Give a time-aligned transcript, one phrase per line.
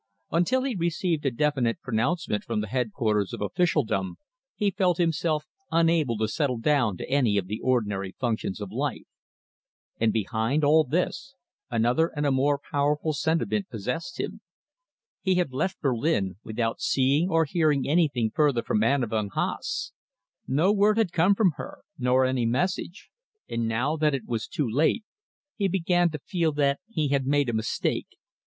[0.31, 4.15] Until he received a definite pronouncement from the head quarters of officialdom,
[4.55, 9.05] he felt himself unable to settle down to any of the ordinary functions of life.
[9.99, 11.35] And behind all this,
[11.69, 14.41] another and a more powerful sentiment possessed him.
[15.21, 19.91] He had left Berlin without seeing or hearing anything further from Anna von Haase.
[20.47, 23.11] No word had come from her, nor any message.
[23.47, 25.03] And now that it was too late,
[25.57, 28.07] he began to feel that he had made a mistake.